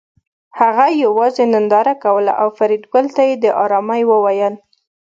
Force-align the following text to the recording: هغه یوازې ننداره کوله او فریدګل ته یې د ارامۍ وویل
هغه 0.59 0.85
یوازې 1.03 1.43
ننداره 1.53 1.93
کوله 2.03 2.33
او 2.41 2.47
فریدګل 2.57 3.05
ته 3.15 3.21
یې 3.29 3.35
د 3.43 3.45
ارامۍ 3.63 4.01
وویل 4.11 4.53